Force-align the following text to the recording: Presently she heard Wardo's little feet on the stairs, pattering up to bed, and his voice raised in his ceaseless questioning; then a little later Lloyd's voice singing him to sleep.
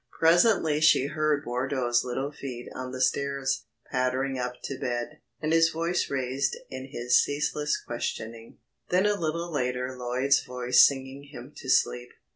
Presently 0.17 0.81
she 0.81 1.05
heard 1.05 1.45
Wardo's 1.45 2.03
little 2.03 2.31
feet 2.31 2.67
on 2.73 2.91
the 2.91 2.99
stairs, 3.01 3.65
pattering 3.91 4.39
up 4.39 4.53
to 4.63 4.79
bed, 4.79 5.19
and 5.39 5.53
his 5.53 5.69
voice 5.69 6.09
raised 6.09 6.57
in 6.71 6.87
his 6.87 7.21
ceaseless 7.23 7.79
questioning; 7.79 8.57
then 8.89 9.05
a 9.05 9.13
little 9.13 9.53
later 9.53 9.95
Lloyd's 9.95 10.43
voice 10.43 10.81
singing 10.83 11.25
him 11.25 11.53
to 11.55 11.69
sleep. 11.69 12.09